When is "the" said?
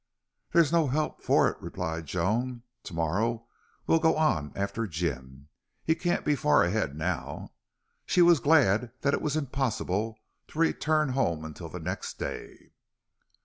11.69-11.79